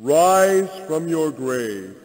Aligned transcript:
Rise 0.00 0.68
from 0.86 1.08
your 1.08 1.32
grave. 1.32 1.96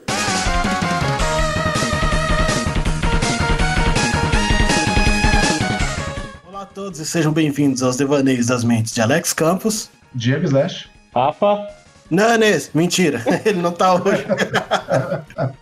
Olá 6.48 6.64
a 6.64 6.66
todos 6.66 7.00
e 7.00 7.06
sejam 7.06 7.32
bem-vindos 7.32 7.84
aos 7.84 7.96
Devaneios 7.96 8.48
das 8.48 8.64
Mentes 8.64 8.96
de 8.96 9.02
Alex 9.04 9.32
Campos. 9.32 9.92
Diego 10.16 10.44
Slash. 10.44 10.90
Rafa. 11.14 11.68
Nanes, 12.10 12.72
mentira, 12.74 13.24
ele 13.46 13.62
não 13.62 13.72
tá 13.72 13.94
hoje. 13.94 14.26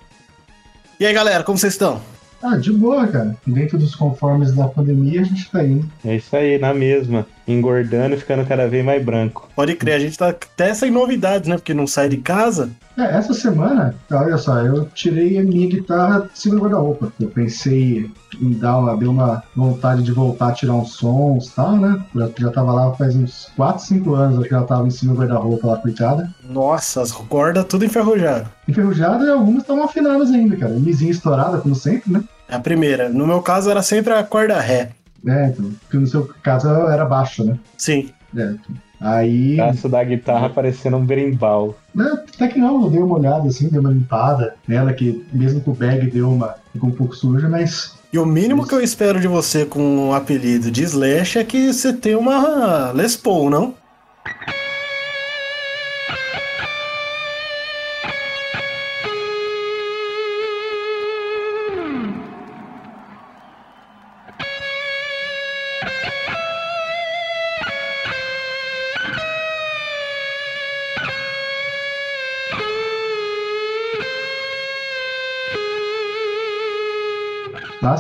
e 0.98 1.06
aí 1.06 1.14
galera, 1.14 1.44
como 1.44 1.58
vocês 1.58 1.74
estão? 1.74 2.02
Ah, 2.42 2.58
de 2.58 2.72
boa, 2.72 3.08
cara. 3.08 3.36
Dentro 3.46 3.78
dos 3.78 3.96
conformes 3.96 4.54
da 4.54 4.68
pandemia, 4.68 5.22
a 5.22 5.24
gente 5.24 5.50
tá 5.50 5.64
indo. 5.64 5.90
É 6.04 6.16
isso 6.16 6.36
aí, 6.36 6.58
na 6.58 6.74
mesma. 6.74 7.26
Engordando 7.48 8.16
e 8.16 8.18
ficando 8.18 8.46
cada 8.46 8.68
vez 8.68 8.84
mais 8.84 9.04
branco. 9.04 9.50
Pode 9.56 9.76
crer, 9.76 9.96
a 9.96 10.00
gente 10.00 10.18
tá 10.18 10.30
até 10.30 10.74
sem 10.74 10.90
novidades, 10.90 11.48
né? 11.48 11.56
Porque 11.56 11.74
não 11.74 11.86
sai 11.86 12.10
de 12.10 12.18
casa. 12.18 12.70
É, 12.98 13.18
essa 13.18 13.34
semana, 13.34 13.96
olha 14.12 14.38
só, 14.38 14.60
eu 14.60 14.86
tirei 14.94 15.38
a 15.38 15.44
minha 15.44 15.68
guitarra 15.68 16.22
de 16.22 16.38
cima 16.38 16.56
do 16.56 16.62
guarda-roupa. 16.62 17.12
Eu 17.20 17.30
pensei 17.30 18.10
em 18.40 18.54
dar 18.54 18.78
uma, 18.78 18.98
deu 18.98 19.12
uma 19.12 19.44
vontade 19.56 20.04
de 20.04 20.12
voltar 20.12 20.50
a 20.50 20.54
tirar 20.54 20.74
uns 20.74 20.94
sons 20.94 21.48
e 21.48 21.56
tal, 21.56 21.78
né? 21.78 22.04
Já, 22.16 22.30
já 22.38 22.52
tava 22.52 22.72
lá 22.74 22.94
faz 22.94 23.16
uns 23.16 23.50
4, 23.56 23.84
5 23.84 24.14
anos 24.14 24.48
que 24.48 24.54
ela 24.54 24.66
tava 24.66 24.88
em 24.88 24.92
cima 24.92 25.14
do 25.14 25.20
guarda-roupa 25.20 25.68
lá, 25.68 25.78
coitada. 25.78 26.30
Nossa, 26.44 27.02
as 27.02 27.12
cordas 27.12 27.66
tudo 27.66 27.86
enferrujado. 27.86 28.50
Enferrujada 28.68 29.26
e 29.26 29.30
algumas 29.30 29.62
estavam 29.62 29.84
afinadas 29.84 30.30
ainda, 30.30 30.56
cara. 30.58 30.74
Mizinha 30.74 31.12
estourada, 31.12 31.60
como 31.60 31.76
sempre, 31.76 32.12
né? 32.12 32.24
É 32.48 32.56
a 32.56 32.60
primeira. 32.60 33.08
No 33.10 33.26
meu 33.26 33.42
caso 33.42 33.70
era 33.70 33.82
sempre 33.82 34.14
a 34.14 34.24
corda 34.24 34.60
ré. 34.60 34.92
É, 35.26 35.48
então. 35.48 35.72
Porque 35.82 35.98
no 35.98 36.08
seu 36.08 36.30
caso 36.44 36.68
era 36.68 37.06
baixo, 37.06 37.44
né? 37.44 37.58
Sim. 37.78 38.10
É, 38.36 38.44
então. 38.44 38.76
Aí. 39.02 39.54
O 39.54 39.58
braço 39.58 39.90
da 39.90 40.04
guitarra 40.04 40.50
parecendo 40.50 40.98
um 40.98 41.06
berimbau. 41.06 41.76
Né, 41.94 42.06
até 42.36 42.48
que 42.48 42.60
não, 42.60 42.84
eu 42.84 42.90
dei 42.92 43.02
uma 43.02 43.18
olhada 43.18 43.48
assim, 43.48 43.68
dei 43.68 43.80
uma 43.80 43.92
limpada 43.92 44.54
nela, 44.68 44.94
que 44.94 45.26
mesmo 45.34 45.60
que 45.60 45.70
o 45.70 45.74
bag 45.74 46.10
deu 46.12 46.30
uma. 46.30 46.56
ficou 46.72 46.90
um 46.90 46.94
pouco 46.94 47.16
suja, 47.16 47.50
mas. 47.50 48.00
E 48.14 48.20
o 48.20 48.26
mínimo 48.26 48.68
que 48.68 48.76
eu 48.76 48.82
espero 48.82 49.20
de 49.20 49.28
você 49.28 49.66
com 49.66 50.10
o 50.10 50.14
apelido 50.14 50.70
de 50.70 50.84
Slash 50.84 51.40
é 51.40 51.44
que 51.44 51.74
você 51.74 51.92
tenha 51.92 52.20
uma 52.20 52.92
Les 52.92 53.16
Paul, 53.16 53.50
não? 53.50 53.74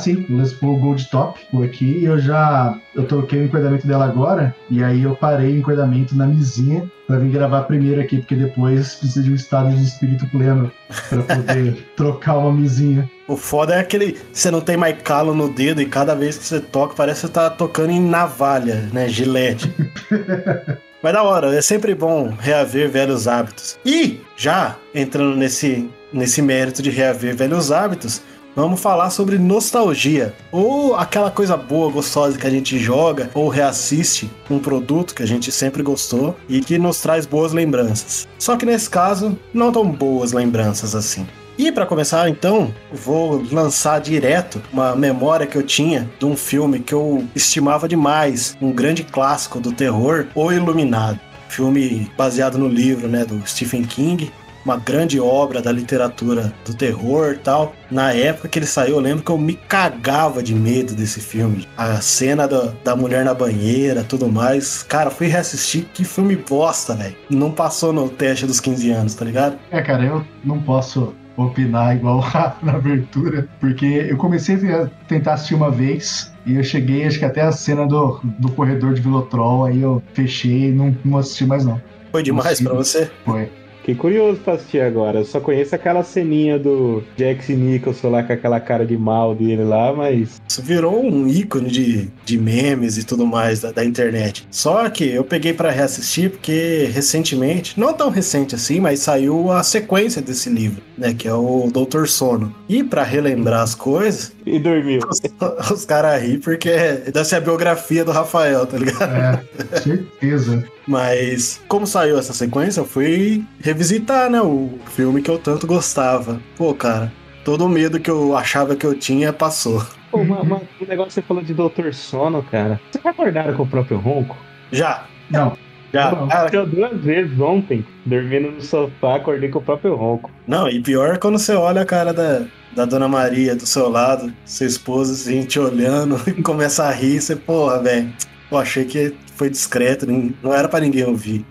Sim, 0.01 0.25
Les 0.29 0.53
Paul 0.53 0.77
Gold 0.77 1.09
Top 1.09 1.39
por 1.51 1.63
aqui. 1.63 1.99
E 1.99 2.05
eu 2.05 2.19
já. 2.19 2.77
Eu 2.95 3.05
troquei 3.05 3.41
o 3.41 3.45
encordamento 3.45 3.87
dela 3.87 4.05
agora. 4.05 4.55
E 4.69 4.83
aí 4.83 5.03
eu 5.03 5.15
parei 5.15 5.53
o 5.53 5.57
encordamento 5.57 6.15
na 6.15 6.27
misinha 6.27 6.89
pra 7.07 7.17
vir 7.17 7.31
gravar 7.31 7.63
primeiro 7.63 8.01
aqui, 8.01 8.17
porque 8.17 8.35
depois 8.35 8.95
precisa 8.95 9.23
de 9.23 9.31
um 9.31 9.35
estado 9.35 9.69
de 9.69 9.83
espírito 9.83 10.25
pleno 10.27 10.71
pra 11.09 11.21
poder 11.23 11.85
trocar 11.95 12.37
uma 12.37 12.51
misinha. 12.51 13.09
O 13.27 13.37
foda 13.37 13.75
é 13.75 13.79
aquele. 13.79 14.17
Você 14.31 14.51
não 14.51 14.61
tem 14.61 14.77
mais 14.77 15.01
calo 15.01 15.33
no 15.33 15.49
dedo 15.49 15.81
e 15.81 15.85
cada 15.85 16.15
vez 16.15 16.37
que 16.37 16.43
você 16.43 16.59
toca 16.59 16.95
parece 16.95 17.21
que 17.21 17.27
você 17.27 17.33
tá 17.33 17.49
tocando 17.49 17.91
em 17.91 18.01
navalha, 18.01 18.89
né? 18.91 19.07
Gilete. 19.07 19.73
Mas 21.01 21.13
da 21.13 21.23
hora, 21.23 21.55
é 21.55 21.61
sempre 21.61 21.95
bom 21.95 22.31
reaver 22.39 22.89
velhos 22.89 23.27
hábitos. 23.27 23.79
E, 23.83 24.21
já 24.37 24.77
entrando 24.93 25.35
nesse, 25.35 25.89
nesse 26.13 26.43
mérito 26.43 26.81
de 26.81 26.91
reaver 26.91 27.35
velhos 27.35 27.71
hábitos, 27.71 28.21
vamos 28.55 28.79
falar 28.79 29.09
sobre 29.09 29.37
nostalgia. 29.37 30.33
Ou 30.51 30.95
aquela 30.95 31.31
coisa 31.31 31.55
boa, 31.55 31.91
gostosa 31.91 32.37
que 32.37 32.47
a 32.47 32.51
gente 32.51 32.77
joga 32.77 33.29
ou 33.33 33.47
reassiste 33.47 34.29
um 34.49 34.59
produto 34.59 35.15
que 35.15 35.23
a 35.23 35.27
gente 35.27 35.51
sempre 35.51 35.83
gostou 35.83 36.37
e 36.47 36.61
que 36.61 36.77
nos 36.77 37.01
traz 37.01 37.25
boas 37.25 37.53
lembranças. 37.53 38.27
Só 38.37 38.55
que 38.57 38.65
nesse 38.65 38.89
caso, 38.89 39.37
não 39.53 39.71
tão 39.71 39.85
boas 39.85 40.31
lembranças 40.31 40.95
assim. 40.95 41.25
E 41.57 41.71
para 41.71 41.85
começar, 41.85 42.27
então, 42.29 42.73
vou 42.91 43.43
lançar 43.51 43.99
direto 43.99 44.61
uma 44.73 44.95
memória 44.95 45.45
que 45.45 45.57
eu 45.57 45.63
tinha 45.63 46.09
de 46.17 46.25
um 46.25 46.35
filme 46.35 46.79
que 46.79 46.93
eu 46.93 47.23
estimava 47.35 47.87
demais, 47.87 48.57
um 48.61 48.71
grande 48.71 49.03
clássico 49.03 49.59
do 49.59 49.71
terror, 49.71 50.25
O 50.33 50.51
Iluminado. 50.51 51.19
Filme 51.49 52.09
baseado 52.17 52.57
no 52.57 52.67
livro, 52.67 53.07
né, 53.07 53.25
do 53.25 53.45
Stephen 53.45 53.83
King, 53.83 54.31
uma 54.65 54.77
grande 54.77 55.19
obra 55.19 55.61
da 55.61 55.71
literatura 55.71 56.53
do 56.65 56.73
terror 56.73 57.37
tal. 57.43 57.73
Na 57.89 58.13
época 58.13 58.47
que 58.47 58.59
ele 58.59 58.65
saiu, 58.65 58.95
eu 58.95 58.99
lembro 58.99 59.23
que 59.23 59.31
eu 59.31 59.37
me 59.37 59.53
cagava 59.53 60.41
de 60.41 60.53
medo 60.53 60.93
desse 60.93 61.19
filme. 61.19 61.67
A 61.77 62.01
cena 62.01 62.47
da, 62.47 62.71
da 62.83 62.95
mulher 62.95 63.25
na 63.25 63.33
banheira, 63.33 64.03
tudo 64.03 64.29
mais. 64.29 64.83
Cara, 64.83 65.09
fui 65.09 65.27
reassistir, 65.27 65.85
que 65.93 66.03
filme 66.03 66.35
bosta, 66.35 66.93
velho. 66.93 67.15
Não 67.29 67.51
passou 67.51 67.91
no 67.91 68.09
teste 68.09 68.45
dos 68.45 68.59
15 68.59 68.91
anos, 68.91 69.15
tá 69.15 69.25
ligado? 69.25 69.57
É, 69.71 69.81
cara, 69.81 70.03
eu 70.03 70.25
não 70.43 70.61
posso 70.61 71.13
opinar 71.35 71.95
igual 71.95 72.23
na 72.61 72.73
abertura, 72.73 73.47
porque 73.59 73.85
eu 73.85 74.17
comecei 74.17 74.55
a 74.71 74.87
tentar 75.07 75.33
assistir 75.33 75.55
uma 75.55 75.71
vez 75.71 76.31
e 76.45 76.55
eu 76.55 76.63
cheguei, 76.63 77.05
acho 77.05 77.19
que 77.19 77.25
até 77.25 77.41
a 77.41 77.51
cena 77.51 77.87
do, 77.87 78.19
do 78.23 78.51
corredor 78.51 78.93
de 78.93 79.01
Vilotrol, 79.01 79.65
aí 79.65 79.81
eu 79.81 80.01
fechei 80.13 80.69
e 80.69 80.71
não, 80.71 80.95
não 81.03 81.17
assisti 81.17 81.45
mais 81.45 81.65
não. 81.65 81.81
Foi 82.11 82.23
demais 82.23 82.59
para 82.59 82.73
você? 82.73 83.09
Foi. 83.23 83.49
Fiquei 83.81 83.95
curioso 83.95 84.39
pra 84.41 84.53
assistir 84.53 84.79
agora. 84.79 85.19
Eu 85.19 85.25
só 85.25 85.39
conheço 85.39 85.73
aquela 85.73 86.03
ceninha 86.03 86.59
do 86.59 87.03
Jack 87.17 87.51
Nicholson 87.51 88.09
lá 88.09 88.21
com 88.21 88.31
aquela 88.31 88.59
cara 88.59 88.85
de 88.85 88.95
mal 88.95 89.33
dele 89.33 89.63
lá, 89.63 89.91
mas. 89.91 90.39
Isso 90.51 90.61
virou 90.61 91.01
um 91.01 91.29
ícone 91.29 91.71
de, 91.71 92.09
de 92.25 92.37
memes 92.37 92.97
e 92.97 93.05
tudo 93.05 93.25
mais 93.25 93.61
da, 93.61 93.71
da 93.71 93.85
internet. 93.85 94.45
Só 94.51 94.89
que 94.89 95.05
eu 95.05 95.23
peguei 95.23 95.53
para 95.53 95.71
reassistir 95.71 96.29
porque 96.29 96.89
recentemente, 96.93 97.79
não 97.79 97.93
tão 97.93 98.09
recente 98.09 98.53
assim, 98.53 98.81
mas 98.81 98.99
saiu 98.99 99.49
a 99.49 99.63
sequência 99.63 100.21
desse 100.21 100.49
livro, 100.49 100.83
né? 100.97 101.13
Que 101.13 101.25
é 101.25 101.33
o 101.33 101.69
Doutor 101.71 102.05
Sono. 102.05 102.53
E 102.67 102.83
para 102.83 103.01
relembrar 103.01 103.61
as 103.61 103.73
coisas. 103.73 104.33
E 104.45 104.59
dormiu. 104.59 104.99
Os, 105.09 105.21
os 105.71 105.85
caras 105.85 106.21
ri 106.21 106.37
porque 106.37 106.69
deve 106.69 107.23
ser 107.23 107.37
a 107.37 107.39
biografia 107.39 108.03
do 108.03 108.11
Rafael, 108.11 108.65
tá 108.65 108.77
ligado? 108.77 109.09
É, 109.09 109.41
certeza. 109.79 110.65
Mas, 110.85 111.61
como 111.69 111.87
saiu 111.87 112.19
essa 112.19 112.33
sequência, 112.33 112.81
eu 112.81 112.85
fui 112.85 113.45
revisitar, 113.61 114.29
né? 114.29 114.41
O 114.41 114.69
filme 114.97 115.21
que 115.21 115.31
eu 115.31 115.39
tanto 115.39 115.65
gostava. 115.65 116.41
Pô, 116.57 116.73
cara, 116.73 117.09
todo 117.45 117.65
o 117.65 117.69
medo 117.69 118.01
que 118.01 118.11
eu 118.11 118.35
achava 118.35 118.75
que 118.75 118.85
eu 118.85 118.93
tinha 118.93 119.31
passou. 119.31 119.81
Pô, 120.11 120.23
mas, 120.23 120.47
mas 120.47 120.61
o 120.79 120.85
negócio 120.85 121.07
que 121.09 121.13
você 121.13 121.21
falou 121.21 121.43
de 121.43 121.53
Doutor 121.53 121.93
Sono, 121.93 122.43
cara. 122.43 122.79
Vocês 122.91 123.05
acordaram 123.05 123.53
com 123.55 123.63
o 123.63 123.67
próprio 123.67 123.97
ronco? 123.97 124.35
Já. 124.71 125.05
Não. 125.29 125.57
Já. 125.93 126.11
Não. 126.11 126.27
Cara, 126.27 126.49
Eu 126.55 126.65
duas 126.65 126.99
vezes 127.01 127.39
ontem, 127.39 127.85
dormindo 128.05 128.51
no 128.51 128.61
sofá, 128.61 129.15
acordei 129.15 129.49
com 129.49 129.59
o 129.59 129.61
próprio 129.61 129.95
ronco. 129.95 130.29
não, 130.47 130.67
e 130.69 130.81
pior 130.81 131.15
é 131.15 131.17
quando 131.17 131.37
você 131.39 131.53
olha 131.53 131.81
a 131.81 131.85
cara 131.85 132.13
da, 132.13 132.43
da 132.75 132.85
Dona 132.85 133.07
Maria 133.07 133.55
do 133.55 133.65
seu 133.65 133.89
lado, 133.89 134.31
sua 134.45 134.65
esposa, 134.67 135.13
assim, 135.13 135.43
te 135.43 135.59
olhando 135.59 136.17
e 136.27 136.41
começa 136.41 136.83
a 136.85 136.91
rir, 136.91 137.21
você, 137.21 137.35
porra, 137.35 137.81
velho. 137.81 138.11
Eu 138.51 138.57
achei 138.57 138.83
que 138.83 139.15
foi 139.35 139.49
discreto, 139.49 140.05
não 140.43 140.53
era 140.53 140.67
pra 140.67 140.79
ninguém 140.81 141.05
ouvir. 141.05 141.45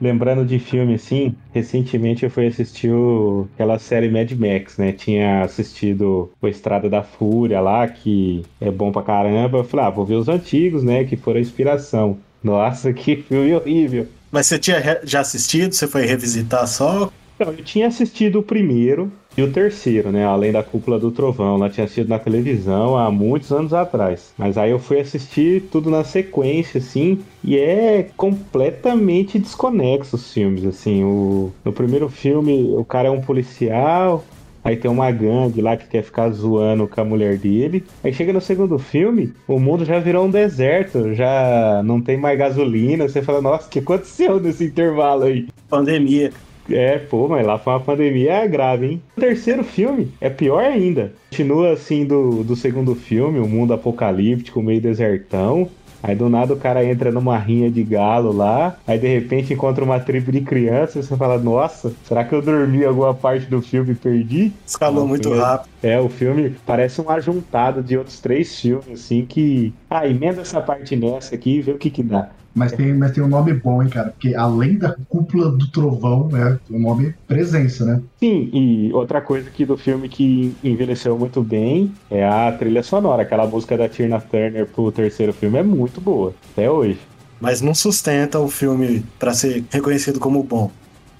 Lembrando 0.00 0.44
de 0.44 0.58
filme 0.58 0.94
assim, 0.94 1.34
recentemente 1.52 2.24
eu 2.24 2.30
fui 2.30 2.46
assistir 2.46 2.90
o- 2.92 3.48
aquela 3.54 3.78
série 3.78 4.10
Mad 4.10 4.30
Max, 4.32 4.76
né? 4.76 4.92
Tinha 4.92 5.42
assistido 5.42 6.30
o 6.40 6.46
Estrada 6.48 6.88
da 6.88 7.02
Fúria 7.02 7.60
lá, 7.60 7.86
que 7.88 8.42
é 8.60 8.70
bom 8.70 8.92
pra 8.92 9.02
caramba. 9.02 9.58
Eu 9.58 9.64
falei, 9.64 9.86
ah, 9.86 9.90
vou 9.90 10.04
ver 10.04 10.16
os 10.16 10.28
antigos, 10.28 10.82
né? 10.82 11.04
Que 11.04 11.16
foram 11.16 11.38
a 11.38 11.42
inspiração. 11.42 12.18
Nossa, 12.44 12.92
que 12.94 13.16
filme 13.16 13.54
horrível. 13.54 14.06
Mas 14.30 14.46
você 14.46 14.58
tinha 14.58 15.00
já 15.04 15.20
assistido? 15.20 15.72
Você 15.72 15.86
foi 15.86 16.04
revisitar 16.04 16.66
só? 16.66 17.10
Então, 17.36 17.52
eu 17.52 17.64
tinha 17.64 17.86
assistido 17.86 18.40
o 18.40 18.42
primeiro 18.42 19.10
e 19.36 19.42
o 19.42 19.52
terceiro, 19.52 20.10
né? 20.10 20.24
Além 20.24 20.50
da 20.50 20.62
Cúpula 20.62 20.98
do 20.98 21.10
Trovão. 21.10 21.56
Lá 21.56 21.68
tinha 21.68 21.84
assistido 21.84 22.08
na 22.08 22.18
televisão 22.18 22.96
há 22.96 23.10
muitos 23.10 23.52
anos 23.52 23.74
atrás. 23.74 24.32
Mas 24.38 24.56
aí 24.56 24.70
eu 24.70 24.78
fui 24.78 24.98
assistir 24.98 25.64
tudo 25.70 25.90
na 25.90 26.02
sequência, 26.04 26.78
assim. 26.78 27.20
E 27.44 27.58
é 27.58 28.08
completamente 28.16 29.38
desconexo 29.38 30.16
os 30.16 30.32
filmes, 30.32 30.64
assim. 30.64 31.04
O, 31.04 31.52
no 31.64 31.72
primeiro 31.72 32.08
filme, 32.08 32.74
o 32.74 32.84
cara 32.84 33.08
é 33.08 33.10
um 33.10 33.20
policial. 33.20 34.24
Aí 34.64 34.76
tem 34.76 34.90
uma 34.90 35.08
gangue 35.12 35.60
lá 35.60 35.76
que 35.76 35.86
quer 35.86 36.02
ficar 36.02 36.28
zoando 36.30 36.88
com 36.88 37.00
a 37.00 37.04
mulher 37.04 37.38
dele. 37.38 37.84
Aí 38.02 38.12
chega 38.12 38.32
no 38.32 38.40
segundo 38.40 38.76
filme, 38.80 39.32
o 39.46 39.60
mundo 39.60 39.84
já 39.84 40.00
virou 40.00 40.26
um 40.26 40.30
deserto, 40.30 41.14
já 41.14 41.82
não 41.84 42.00
tem 42.00 42.16
mais 42.16 42.36
gasolina. 42.36 43.08
Você 43.08 43.22
fala, 43.22 43.40
nossa, 43.40 43.68
o 43.68 43.70
que 43.70 43.78
aconteceu 43.78 44.40
nesse 44.40 44.64
intervalo 44.64 45.22
aí? 45.22 45.46
Pandemia. 45.68 46.32
É, 46.70 46.98
pô, 46.98 47.28
mas 47.28 47.46
lá 47.46 47.58
foi 47.58 47.72
uma 47.72 47.80
pandemia 47.80 48.46
grave, 48.46 48.86
hein? 48.86 49.02
O 49.16 49.20
terceiro 49.20 49.62
filme 49.64 50.12
é 50.20 50.30
pior 50.30 50.64
ainda. 50.64 51.12
Continua 51.30 51.72
assim 51.72 52.04
do, 52.04 52.42
do 52.42 52.56
segundo 52.56 52.94
filme, 52.94 53.38
o 53.38 53.48
mundo 53.48 53.72
apocalíptico, 53.72 54.62
meio 54.62 54.80
desertão. 54.80 55.68
Aí 56.02 56.14
do 56.14 56.28
nada 56.28 56.54
o 56.54 56.56
cara 56.56 56.84
entra 56.84 57.10
numa 57.10 57.36
rinha 57.36 57.68
de 57.68 57.82
galo 57.82 58.30
lá, 58.30 58.76
aí 58.86 58.96
de 58.96 59.08
repente 59.08 59.52
encontra 59.52 59.82
uma 59.82 59.98
tribo 59.98 60.30
de 60.30 60.40
crianças 60.40 61.04
e 61.04 61.08
você 61.08 61.16
fala, 61.16 61.36
nossa, 61.36 61.92
será 62.04 62.22
que 62.22 62.32
eu 62.32 62.40
dormi 62.40 62.84
alguma 62.84 63.12
parte 63.12 63.46
do 63.46 63.60
filme 63.60 63.90
e 63.90 63.94
perdi? 63.96 64.52
Escalou 64.64 65.00
Não, 65.00 65.08
muito 65.08 65.32
rápido. 65.34 65.68
É, 65.82 65.98
o 65.98 66.08
filme 66.08 66.54
parece 66.64 67.00
uma 67.00 67.18
juntada 67.20 67.82
de 67.82 67.96
outros 67.96 68.20
três 68.20 68.60
filmes, 68.60 68.86
assim, 68.88 69.24
que. 69.24 69.72
Ah, 69.90 70.06
emenda 70.06 70.42
essa 70.42 70.60
parte 70.60 70.94
nessa 70.94 71.34
aqui 71.34 71.56
e 71.56 71.60
vê 71.60 71.72
o 71.72 71.78
que 71.78 71.90
que 71.90 72.02
dá. 72.02 72.30
Mas 72.56 72.72
tem, 72.72 72.94
mas 72.94 73.12
tem 73.12 73.22
um 73.22 73.28
nome 73.28 73.52
bom, 73.52 73.82
hein, 73.82 73.90
cara? 73.90 74.08
Porque 74.08 74.34
além 74.34 74.78
da 74.78 74.96
cúpula 75.10 75.50
do 75.50 75.70
trovão, 75.70 76.30
é 76.34 76.58
o 76.70 76.78
nome 76.78 77.14
presença, 77.28 77.84
né? 77.84 78.00
Sim, 78.18 78.48
e 78.50 78.90
outra 78.94 79.20
coisa 79.20 79.50
aqui 79.50 79.66
do 79.66 79.76
filme 79.76 80.08
que 80.08 80.56
envelheceu 80.64 81.18
muito 81.18 81.42
bem 81.42 81.92
é 82.10 82.26
a 82.26 82.50
trilha 82.50 82.82
sonora. 82.82 83.22
Aquela 83.22 83.46
música 83.46 83.76
da 83.76 83.90
Tina 83.90 84.18
Turner 84.18 84.66
pro 84.66 84.90
terceiro 84.90 85.34
filme 85.34 85.58
é 85.58 85.62
muito 85.62 86.00
boa, 86.00 86.32
até 86.52 86.70
hoje. 86.70 86.98
Mas 87.38 87.60
não 87.60 87.74
sustenta 87.74 88.40
o 88.40 88.48
filme 88.48 89.04
pra 89.18 89.34
ser 89.34 89.62
reconhecido 89.70 90.18
como 90.18 90.42
bom. 90.42 90.70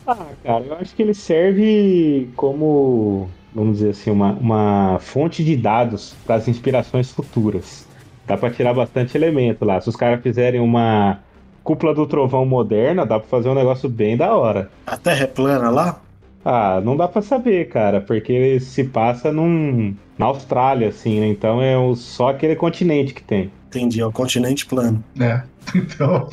Ah, 0.06 0.28
cara, 0.42 0.64
eu 0.64 0.74
acho 0.76 0.94
que 0.96 1.02
ele 1.02 1.12
serve 1.12 2.30
como, 2.34 3.28
vamos 3.54 3.78
dizer 3.78 3.90
assim, 3.90 4.10
uma, 4.10 4.32
uma 4.32 4.98
fonte 5.00 5.44
de 5.44 5.54
dados 5.54 6.14
para 6.24 6.36
as 6.36 6.48
inspirações 6.48 7.10
futuras. 7.10 7.86
Dá 8.26 8.38
pra 8.38 8.50
tirar 8.50 8.72
bastante 8.72 9.16
elemento 9.16 9.66
lá. 9.66 9.80
Se 9.80 9.88
os 9.88 9.96
caras 9.96 10.22
fizerem 10.22 10.60
uma 10.60 11.20
cúpula 11.66 11.92
do 11.92 12.06
trovão 12.06 12.46
moderna, 12.46 13.04
dá 13.04 13.18
pra 13.18 13.28
fazer 13.28 13.48
um 13.48 13.54
negócio 13.54 13.88
bem 13.88 14.16
da 14.16 14.34
hora. 14.36 14.70
A 14.86 14.96
Terra 14.96 15.24
é 15.24 15.26
plana 15.26 15.68
lá? 15.68 16.00
Ah, 16.44 16.80
não 16.82 16.96
dá 16.96 17.08
pra 17.08 17.20
saber, 17.22 17.68
cara, 17.68 18.00
porque 18.00 18.60
se 18.60 18.84
passa 18.84 19.32
num, 19.32 19.94
na 20.16 20.26
Austrália, 20.26 20.88
assim, 20.90 21.18
né? 21.18 21.26
Então 21.26 21.60
é 21.60 21.76
o- 21.76 21.96
só 21.96 22.28
aquele 22.28 22.54
continente 22.54 23.12
que 23.12 23.22
tem. 23.22 23.50
Entendi, 23.66 24.00
é 24.00 24.06
o 24.06 24.12
continente 24.12 24.64
plano. 24.64 25.02
É. 25.20 25.42
Então, 25.74 26.28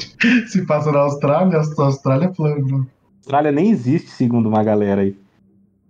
se 0.48 0.64
passa 0.68 0.92
na 0.92 1.00
Austrália, 1.00 1.58
a 1.58 1.82
Austrália 1.84 2.26
é 2.26 2.30
plano. 2.30 2.88
A 2.88 3.18
Austrália 3.22 3.52
nem 3.52 3.72
existe, 3.72 4.12
segundo 4.12 4.48
uma 4.48 4.64
galera 4.64 5.02
aí. 5.02 5.16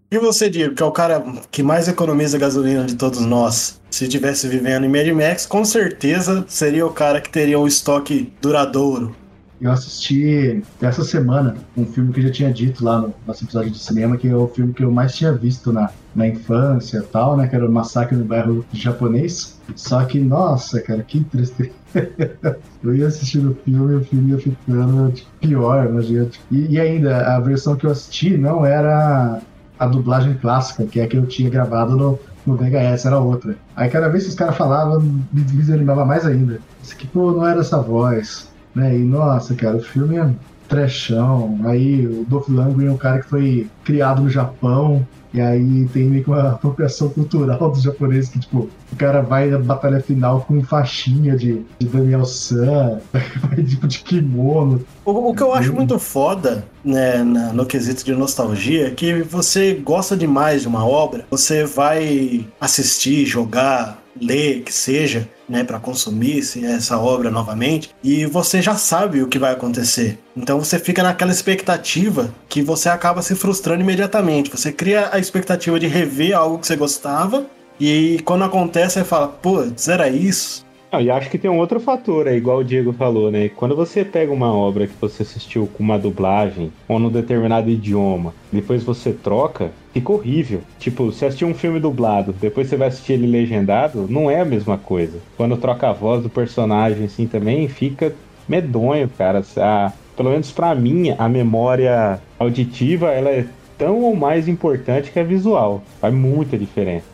E 0.09 0.17
você, 0.17 0.49
Diego, 0.49 0.75
que 0.75 0.81
é 0.81 0.85
o 0.85 0.91
cara 0.91 1.21
que 1.51 1.61
mais 1.61 1.89
economiza 1.89 2.37
gasolina 2.37 2.85
de 2.85 2.95
todos 2.95 3.19
nós, 3.25 3.81
se 3.91 4.05
estivesse 4.05 4.47
vivendo 4.47 4.85
em 4.85 4.89
Mad 4.89 5.07
Max, 5.09 5.45
com 5.45 5.65
certeza 5.65 6.45
seria 6.47 6.85
o 6.85 6.91
cara 6.91 7.19
que 7.19 7.29
teria 7.29 7.59
um 7.59 7.67
estoque 7.67 8.31
duradouro. 8.41 9.13
Eu 9.61 9.71
assisti 9.71 10.61
essa 10.81 11.03
semana 11.03 11.55
um 11.77 11.85
filme 11.85 12.11
que 12.11 12.19
eu 12.19 12.23
já 12.25 12.31
tinha 12.31 12.51
dito 12.51 12.83
lá 12.83 12.99
no 12.99 13.13
nosso 13.25 13.43
episódio 13.45 13.71
de 13.71 13.79
cinema, 13.79 14.17
que 14.17 14.27
é 14.27 14.35
o 14.35 14.47
filme 14.47 14.73
que 14.73 14.83
eu 14.83 14.91
mais 14.91 15.15
tinha 15.15 15.31
visto 15.31 15.71
na, 15.71 15.89
na 16.15 16.27
infância 16.27 16.97
e 16.97 17.03
tal, 17.03 17.37
né? 17.37 17.47
Que 17.47 17.55
era 17.55 17.65
o 17.65 17.71
Massacre 17.71 18.17
no 18.17 18.25
Bairro 18.25 18.65
Japonês. 18.73 19.59
Só 19.75 20.03
que, 20.03 20.19
nossa, 20.19 20.81
cara, 20.81 21.01
que 21.03 21.23
tristeza. 21.23 21.71
eu 22.83 22.95
ia 22.95 23.07
assistindo 23.07 23.51
o 23.51 23.55
filme 23.55 23.93
e 23.93 23.95
o 23.97 24.03
filme 24.03 24.31
ia 24.31 24.39
ficando 24.39 25.11
tipo, 25.11 25.29
pior, 25.39 25.85
imagina. 25.87 26.27
E, 26.51 26.73
e 26.73 26.79
ainda, 26.79 27.35
a 27.35 27.39
versão 27.39 27.75
que 27.75 27.85
eu 27.85 27.91
assisti 27.91 28.35
não 28.35 28.65
era 28.65 29.39
a 29.79 29.87
dublagem 29.87 30.33
clássica, 30.35 30.85
que 30.85 30.99
é 30.99 31.03
a 31.03 31.07
que 31.07 31.17
eu 31.17 31.25
tinha 31.25 31.49
gravado 31.49 31.95
no, 31.95 32.19
no 32.45 32.57
VHS, 32.57 33.05
era 33.05 33.19
outra. 33.19 33.55
Aí 33.75 33.89
cada 33.89 34.09
vez 34.09 34.23
que 34.23 34.29
os 34.29 34.35
caras 34.35 34.57
falavam, 34.57 35.01
me 35.01 35.41
desanimava 35.41 36.05
mais 36.05 36.25
ainda. 36.25 36.59
Isso 36.81 36.93
aqui, 36.93 37.07
pô, 37.07 37.31
não 37.31 37.47
era 37.47 37.61
essa 37.61 37.79
voz 37.79 38.51
né? 38.75 38.95
E 38.95 38.99
nossa, 38.99 39.53
cara, 39.55 39.77
o 39.77 39.81
filme 39.83 40.17
é 40.17 40.29
trechão. 40.67 41.59
Aí 41.65 42.05
o 42.07 42.25
Dolph 42.27 42.47
Lundgren 42.49 42.87
é 42.87 42.91
um 42.91 42.97
cara 42.97 43.19
que 43.21 43.29
foi 43.29 43.67
criado 43.83 44.21
no 44.21 44.29
Japão. 44.29 45.05
E 45.33 45.41
aí 45.41 45.87
tem 45.91 46.03
meio 46.03 46.23
que 46.23 46.29
uma 46.29 46.51
apropriação 46.51 47.09
cultural 47.09 47.71
dos 47.71 47.81
japoneses 47.81 48.29
que, 48.29 48.39
tipo, 48.39 48.69
o 48.91 48.95
cara 48.95 49.19
vai 49.21 49.47
na 49.49 49.57
batalha 49.57 49.99
final 49.99 50.41
com 50.41 50.61
faixinha 50.63 51.35
de, 51.35 51.61
de 51.79 51.87
Daniel 51.87 52.23
San, 52.23 52.99
vai 53.41 53.63
tipo 53.63 53.87
de 53.87 53.97
kimono. 54.01 54.83
O, 55.03 55.31
o 55.31 55.35
que 55.35 55.41
eu 55.41 55.51
acho 55.51 55.73
muito 55.73 55.97
foda, 55.97 56.63
né, 56.85 57.23
na- 57.23 57.51
no 57.51 57.65
quesito 57.65 58.05
de 58.05 58.13
nostalgia, 58.13 58.89
é 58.89 58.91
que 58.91 59.23
você 59.23 59.73
gosta 59.73 60.15
demais 60.15 60.61
de 60.61 60.67
uma 60.67 60.85
obra, 60.85 61.25
você 61.31 61.63
vai 61.65 62.45
assistir, 62.61 63.25
jogar, 63.25 64.03
ler, 64.21 64.61
que 64.61 64.71
seja, 64.71 65.27
né, 65.53 65.63
para 65.63 65.79
consumir 65.79 66.39
essa 66.65 66.99
obra 66.99 67.29
novamente, 67.29 67.91
e 68.03 68.25
você 68.25 68.59
já 68.59 68.75
sabe 68.75 69.21
o 69.21 69.27
que 69.27 69.37
vai 69.37 69.53
acontecer. 69.53 70.17
Então 70.35 70.59
você 70.59 70.79
fica 70.79 71.03
naquela 71.03 71.31
expectativa 71.31 72.33
que 72.49 72.63
você 72.63 72.89
acaba 72.89 73.21
se 73.21 73.35
frustrando 73.35 73.81
imediatamente. 73.81 74.49
Você 74.49 74.71
cria 74.71 75.09
a 75.11 75.19
expectativa 75.19 75.79
de 75.79 75.85
rever 75.85 76.35
algo 76.35 76.57
que 76.57 76.65
você 76.65 76.75
gostava, 76.75 77.45
e 77.79 78.19
quando 78.25 78.43
acontece, 78.43 78.95
você 78.95 79.03
fala, 79.03 79.27
putz, 79.27 79.87
era 79.87 80.09
isso? 80.09 80.65
Não, 80.91 81.01
e 81.01 81.09
acho 81.09 81.29
que 81.29 81.39
tem 81.39 81.49
um 81.49 81.57
outro 81.57 81.79
fator 81.79 82.27
aí, 82.27 82.37
igual 82.37 82.59
o 82.59 82.63
Diego 82.63 82.93
falou, 82.93 83.31
né? 83.31 83.49
Quando 83.49 83.75
você 83.75 84.05
pega 84.05 84.31
uma 84.31 84.53
obra 84.53 84.85
que 84.85 84.93
você 85.01 85.23
assistiu 85.23 85.67
com 85.73 85.83
uma 85.83 85.97
dublagem 85.97 86.71
ou 86.87 86.99
num 86.99 87.09
determinado 87.09 87.69
idioma, 87.69 88.33
depois 88.51 88.83
você 88.83 89.11
troca, 89.11 89.71
fica 89.93 90.11
horrível. 90.11 90.61
Tipo, 90.79 91.05
você 91.05 91.27
assistiu 91.27 91.47
um 91.47 91.53
filme 91.53 91.79
dublado, 91.79 92.33
depois 92.41 92.67
você 92.67 92.75
vai 92.75 92.87
assistir 92.89 93.13
ele 93.13 93.27
legendado, 93.27 94.07
não 94.09 94.29
é 94.29 94.41
a 94.41 94.45
mesma 94.45 94.77
coisa. 94.77 95.19
Quando 95.37 95.55
troca 95.57 95.89
a 95.89 95.93
voz 95.93 96.23
do 96.23 96.29
personagem 96.29 97.05
assim 97.05 97.27
também, 97.27 97.67
fica 97.67 98.13
medonho, 98.49 99.09
cara. 99.17 99.43
A- 99.57 99.91
pelo 100.17 100.29
menos 100.29 100.51
pra 100.51 100.75
mim, 100.75 101.15
a 101.17 101.27
memória 101.29 102.19
auditiva, 102.37 103.09
ela 103.11 103.29
é 103.29 103.45
tão 103.77 103.99
ou 104.01 104.15
mais 104.15 104.47
importante 104.47 105.11
que 105.11 105.19
a 105.19 105.23
visual. 105.23 105.83
Faz 105.99 106.13
muita 106.13 106.57
diferença. 106.57 107.05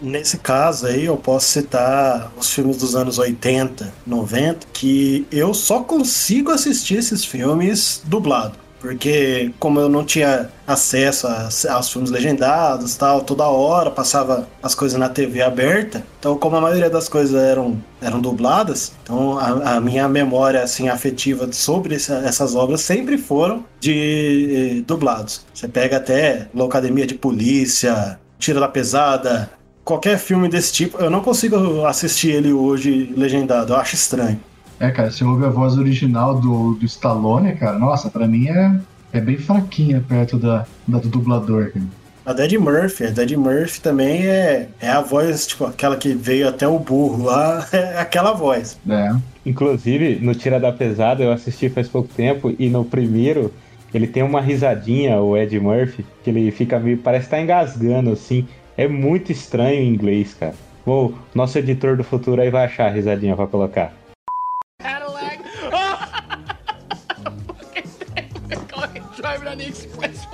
Nesse 0.00 0.38
caso 0.38 0.86
aí, 0.86 1.06
eu 1.06 1.16
posso 1.16 1.46
citar 1.48 2.30
os 2.38 2.52
filmes 2.52 2.76
dos 2.78 2.94
anos 2.94 3.18
80, 3.18 3.92
90, 4.06 4.66
que 4.72 5.26
eu 5.32 5.54
só 5.54 5.80
consigo 5.82 6.50
assistir 6.50 6.96
esses 6.98 7.24
filmes 7.24 8.02
dublado. 8.04 8.65
Porque 8.86 9.50
como 9.58 9.80
eu 9.80 9.88
não 9.88 10.04
tinha 10.04 10.48
acesso 10.66 11.26
aos 11.68 11.90
filmes 11.90 12.10
legendados 12.10 12.94
tal, 12.96 13.20
toda 13.22 13.44
hora 13.44 13.90
passava 13.90 14.48
as 14.62 14.74
coisas 14.76 14.96
na 14.98 15.08
TV 15.08 15.42
aberta. 15.42 16.04
Então, 16.20 16.38
como 16.38 16.54
a 16.56 16.60
maioria 16.60 16.88
das 16.88 17.08
coisas 17.08 17.34
eram, 17.34 17.76
eram 18.00 18.20
dubladas, 18.20 18.92
então 19.02 19.38
a, 19.38 19.76
a 19.76 19.80
minha 19.80 20.08
memória 20.08 20.62
assim 20.62 20.88
afetiva 20.88 21.48
sobre 21.52 21.96
essa- 21.96 22.18
essas 22.24 22.54
obras 22.54 22.80
sempre 22.80 23.18
foram 23.18 23.64
de 23.80 24.78
eh, 24.78 24.82
dublados. 24.86 25.44
Você 25.52 25.66
pega 25.66 25.96
até 25.96 26.46
Locademia 26.54 27.06
de 27.06 27.14
Polícia, 27.14 28.18
Tira 28.38 28.60
da 28.60 28.68
Pesada, 28.68 29.50
qualquer 29.84 30.18
filme 30.18 30.48
desse 30.48 30.72
tipo, 30.72 30.98
eu 30.98 31.10
não 31.10 31.20
consigo 31.22 31.84
assistir 31.86 32.30
ele 32.30 32.52
hoje 32.52 33.12
legendado, 33.16 33.72
eu 33.72 33.76
acho 33.76 33.94
estranho. 33.96 34.40
É, 34.78 34.90
cara, 34.90 35.10
você 35.10 35.24
ouve 35.24 35.44
a 35.44 35.48
voz 35.48 35.76
original 35.78 36.38
do, 36.38 36.74
do 36.74 36.84
Stallone, 36.84 37.54
cara, 37.54 37.78
nossa, 37.78 38.10
pra 38.10 38.26
mim 38.26 38.48
é, 38.48 38.78
é 39.12 39.20
bem 39.20 39.38
fraquinha 39.38 40.04
perto 40.06 40.38
da, 40.38 40.66
da 40.86 40.98
do 40.98 41.08
dublador, 41.08 41.72
cara. 41.72 41.86
A 42.26 42.32
Dead 42.32 42.54
Murphy, 42.54 43.04
a 43.04 43.10
Dead 43.10 43.36
Murphy 43.36 43.80
também 43.80 44.26
é, 44.26 44.68
é 44.80 44.88
a 44.88 45.00
voz, 45.00 45.46
tipo, 45.46 45.64
aquela 45.64 45.96
que 45.96 46.12
veio 46.12 46.48
até 46.48 46.66
o 46.66 46.76
burro 46.76 47.26
lá, 47.26 47.64
é 47.72 47.98
aquela 48.00 48.32
voz. 48.32 48.76
É. 48.88 49.14
Inclusive, 49.46 50.18
no 50.20 50.34
Tira 50.34 50.58
da 50.58 50.72
Pesada, 50.72 51.22
eu 51.22 51.30
assisti 51.30 51.68
faz 51.68 51.86
pouco 51.88 52.08
tempo, 52.12 52.52
e 52.58 52.68
no 52.68 52.84
primeiro, 52.84 53.54
ele 53.94 54.08
tem 54.08 54.24
uma 54.24 54.40
risadinha, 54.40 55.20
o 55.20 55.36
Ed 55.36 55.58
Murphy, 55.60 56.04
que 56.24 56.30
ele 56.30 56.50
fica 56.50 56.80
meio. 56.80 56.98
parece 56.98 57.26
estar 57.26 57.40
engasgando, 57.40 58.10
assim. 58.10 58.46
É 58.76 58.88
muito 58.88 59.30
estranho 59.30 59.80
em 59.80 59.88
inglês, 59.88 60.34
cara. 60.34 60.54
O 60.84 61.12
nosso 61.34 61.56
editor 61.58 61.96
do 61.96 62.04
futuro 62.04 62.42
aí 62.42 62.50
vai 62.50 62.64
achar 62.64 62.86
a 62.88 62.90
risadinha 62.90 63.36
pra 63.36 63.46
colocar. 63.46 63.92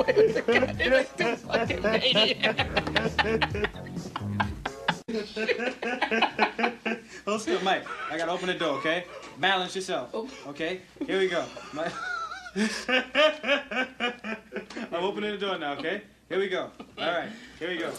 Expressway 0.03 0.17
with 0.17 0.35
the 0.35 0.43
goddamn 0.43 1.07
two 1.17 1.37
fucking 1.37 1.83
maniac. 1.83 2.69
Hold 7.25 7.41
still, 7.41 7.61
Mike. 7.63 7.85
I 8.11 8.19
gotta 8.19 8.33
open 8.33 8.47
the 8.47 8.55
door, 8.55 8.79
okay? 8.79 9.05
Balance 9.39 9.75
yourself. 9.75 10.15
Okay? 10.49 10.81
Here 11.07 11.19
we 11.19 11.29
go. 11.29 11.45
I'm 14.93 15.05
opening 15.05 15.33
the 15.33 15.39
door 15.39 15.59
now, 15.59 15.75
okay? 15.75 16.03
Here 16.29 16.39
we 16.39 16.49
go. 16.49 16.71
Alright, 16.99 17.31
here 17.59 17.69
we 17.69 17.79
go. 17.79 17.93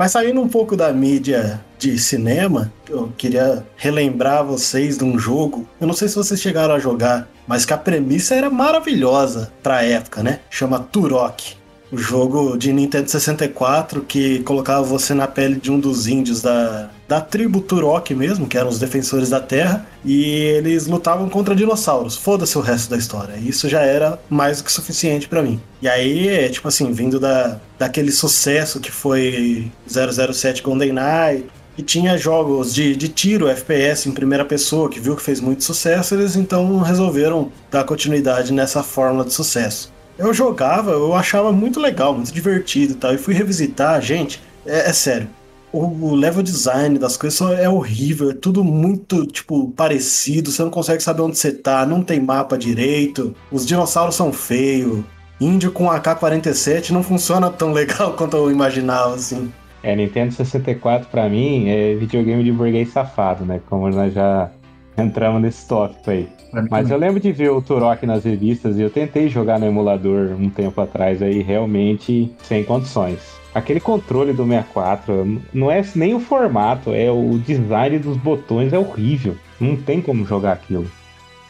Mas 0.00 0.12
saindo 0.12 0.40
um 0.40 0.48
pouco 0.48 0.78
da 0.78 0.90
mídia 0.94 1.62
de 1.78 1.98
cinema, 1.98 2.72
eu 2.88 3.12
queria 3.18 3.66
relembrar 3.76 4.42
vocês 4.42 4.96
de 4.96 5.04
um 5.04 5.18
jogo. 5.18 5.68
Eu 5.78 5.86
não 5.86 5.92
sei 5.92 6.08
se 6.08 6.16
vocês 6.16 6.40
chegaram 6.40 6.74
a 6.74 6.78
jogar, 6.78 7.28
mas 7.46 7.66
que 7.66 7.74
a 7.74 7.76
premissa 7.76 8.34
era 8.34 8.48
maravilhosa 8.48 9.52
pra 9.62 9.84
época, 9.84 10.22
né? 10.22 10.40
Chama 10.48 10.80
Turok. 10.80 11.54
O 11.92 11.98
jogo 11.98 12.56
de 12.56 12.72
Nintendo 12.72 13.10
64 13.10 14.00
que 14.00 14.38
colocava 14.38 14.82
você 14.82 15.12
na 15.12 15.28
pele 15.28 15.56
de 15.56 15.70
um 15.70 15.78
dos 15.78 16.06
índios 16.06 16.40
da, 16.40 16.88
da 17.10 17.20
tribo 17.20 17.60
Turok 17.60 18.14
mesmo, 18.14 18.46
que 18.46 18.56
eram 18.56 18.68
os 18.68 18.78
defensores 18.78 19.28
da 19.28 19.40
terra, 19.40 19.84
e 20.04 20.22
eles 20.32 20.86
lutavam 20.86 21.28
contra 21.28 21.56
dinossauros. 21.56 22.14
Foda-se 22.14 22.56
o 22.56 22.60
resto 22.60 22.88
da 22.88 22.96
história. 22.96 23.36
Isso 23.36 23.68
já 23.68 23.80
era 23.80 24.16
mais 24.30 24.58
do 24.58 24.64
que 24.64 24.70
suficiente 24.70 25.26
pra 25.26 25.42
mim. 25.42 25.60
E 25.82 25.88
aí, 25.88 26.28
é, 26.28 26.48
tipo 26.48 26.68
assim, 26.68 26.92
vindo 26.92 27.18
da, 27.18 27.58
daquele 27.76 28.12
sucesso 28.12 28.78
que 28.78 28.92
foi 28.92 29.72
007 29.88 30.62
GoldenEye, 30.62 31.46
e 31.76 31.82
tinha 31.82 32.16
jogos 32.16 32.72
de, 32.72 32.94
de 32.94 33.08
tiro, 33.08 33.48
FPS 33.48 34.08
em 34.08 34.12
primeira 34.12 34.44
pessoa, 34.44 34.88
que 34.88 35.00
viu 35.00 35.16
que 35.16 35.22
fez 35.22 35.40
muito 35.40 35.64
sucesso, 35.64 36.14
eles 36.14 36.36
então 36.36 36.78
resolveram 36.78 37.50
dar 37.72 37.82
continuidade 37.82 38.52
nessa 38.52 38.84
fórmula 38.84 39.24
de 39.24 39.32
sucesso. 39.32 39.92
Eu 40.16 40.32
jogava, 40.32 40.92
eu 40.92 41.12
achava 41.12 41.50
muito 41.50 41.80
legal, 41.80 42.14
muito 42.14 42.32
divertido 42.32 42.92
e 42.92 42.96
tal, 42.96 43.12
e 43.12 43.18
fui 43.18 43.34
revisitar, 43.34 44.00
gente, 44.00 44.40
é, 44.64 44.90
é 44.90 44.92
sério. 44.92 45.28
O, 45.72 46.14
level 46.14 46.42
design 46.42 46.98
das 46.98 47.16
coisas 47.16 47.38
só 47.38 47.52
é 47.52 47.68
horrível, 47.68 48.30
é 48.30 48.34
tudo 48.34 48.64
muito, 48.64 49.24
tipo, 49.26 49.70
parecido, 49.70 50.50
você 50.50 50.62
não 50.62 50.70
consegue 50.70 51.02
saber 51.02 51.22
onde 51.22 51.38
você 51.38 51.52
tá, 51.52 51.86
não 51.86 52.02
tem 52.02 52.20
mapa 52.20 52.58
direito, 52.58 53.34
os 53.52 53.64
dinossauros 53.64 54.16
são 54.16 54.32
feios, 54.32 55.04
índio 55.40 55.70
com 55.70 55.90
AK-47 55.90 56.90
não 56.90 57.02
funciona 57.02 57.50
tão 57.50 57.70
legal 57.72 58.14
quanto 58.14 58.36
eu 58.36 58.50
imaginava, 58.50 59.14
assim. 59.14 59.52
É, 59.82 59.96
Nintendo 59.96 60.32
64 60.32 61.08
pra 61.08 61.28
mim 61.28 61.68
é 61.68 61.94
videogame 61.94 62.44
de 62.44 62.52
burguês 62.52 62.92
safado, 62.92 63.44
né? 63.44 63.60
Como 63.68 63.88
nós 63.88 64.12
já 64.12 64.50
entramos 64.98 65.40
nesse 65.40 65.66
tópico 65.66 66.10
aí. 66.10 66.28
Mas 66.68 66.90
eu 66.90 66.98
lembro 66.98 67.20
de 67.20 67.30
ver 67.30 67.50
o 67.50 67.62
Turok 67.62 68.04
nas 68.04 68.24
revistas 68.24 68.76
e 68.76 68.82
eu 68.82 68.90
tentei 68.90 69.28
jogar 69.28 69.58
no 69.58 69.66
emulador 69.66 70.32
um 70.32 70.50
tempo 70.50 70.80
atrás 70.80 71.22
aí, 71.22 71.42
realmente 71.42 72.32
sem 72.42 72.64
condições. 72.64 73.39
Aquele 73.54 73.80
controle 73.80 74.32
do 74.32 74.44
64 74.44 75.24
n- 75.24 75.40
não 75.52 75.70
é 75.70 75.82
nem 75.96 76.14
o 76.14 76.20
formato, 76.20 76.92
é 76.92 77.10
o 77.10 77.38
design 77.44 77.98
dos 77.98 78.16
botões, 78.16 78.72
é 78.72 78.78
horrível. 78.78 79.36
Não 79.60 79.76
tem 79.76 80.00
como 80.00 80.24
jogar 80.24 80.52
aquilo. 80.52 80.90